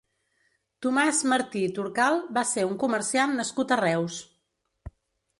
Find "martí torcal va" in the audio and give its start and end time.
1.33-2.43